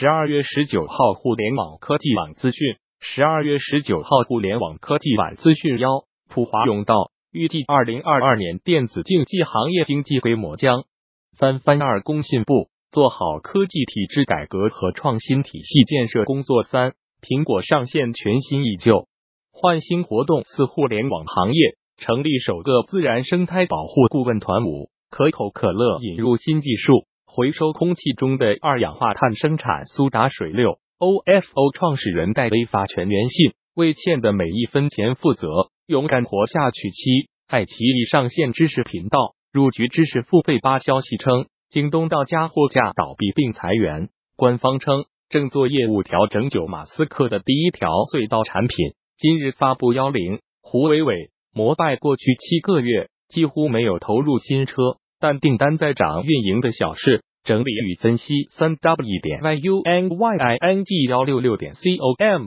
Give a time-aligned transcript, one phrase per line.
[0.00, 2.76] 十二月十九号，互联网科技网资讯。
[3.00, 10.84] 十二月十九号，互联网科技网资讯幺，普华永道预计二零二二年电子竞技行业经济规模将
[11.36, 11.82] 翻番。
[11.82, 16.62] 二工信部做好科技体制改革和创新体系建设工作。
[16.62, 19.06] 三苹果上线全新依旧
[19.52, 20.44] 换新活动。
[20.46, 24.64] 四互联网行业成立首个自然生态保护顾问团。
[24.64, 27.04] 五可口可乐引入新技术。
[27.32, 30.50] 回收空气中的二氧化碳生产苏打水。
[30.50, 35.46] 六 OFO 创始人戴威发全员信，为欠的每一分钱负责，
[35.86, 36.90] 勇敢活下去。
[36.90, 40.80] 七爱奇艺上线知识频道，入局知识付费八。
[40.80, 46.50] 消息称，京东到家货架倒闭并裁员，官方称正做业务调整。
[46.50, 49.92] 九马斯克的第一条隧道产品今日发布。
[49.92, 54.96] 幺零胡伟伟，摩拜过去七个月几乎没有投入新车。
[55.20, 58.48] 但订单在涨，运营的小事整理与分析。
[58.50, 62.46] 三 w 点 y u n y i n g 幺六六点 c o m